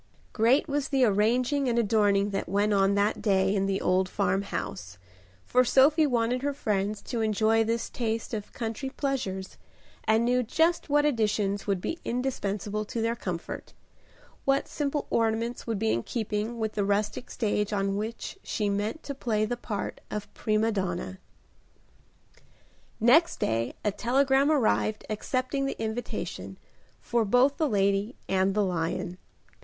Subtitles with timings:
[0.33, 4.97] Great was the arranging and adorning that went on that day in the old farmhouse,
[5.45, 9.59] for Sophie wanted her friends to enjoy this taste of country pleasures,
[10.05, 13.75] and knew just what additions would be indispensable to their comfort;
[14.43, 19.03] what simple ornaments would be in keeping with the rustic stage on which she meant
[19.03, 21.19] to play the part of prima donna.
[22.99, 26.57] Next day a telegram arrived accepting the invitation,
[26.99, 29.19] for both the lady and the lion.